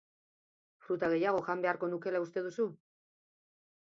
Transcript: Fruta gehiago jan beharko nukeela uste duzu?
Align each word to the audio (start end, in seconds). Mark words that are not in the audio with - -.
Fruta 0.85 1.11
gehiago 1.13 1.43
jan 1.49 1.63
beharko 1.67 1.91
nukeela 1.93 2.23
uste 2.25 2.47
duzu? 2.49 2.67